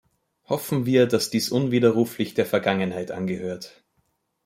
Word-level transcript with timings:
Hoffen 0.45 0.87
wir, 0.87 1.05
dass 1.05 1.29
dies 1.29 1.49
unwiderruflich 1.51 2.33
der 2.33 2.47
Vergangenheit 2.47 3.11
angehört. 3.11 3.83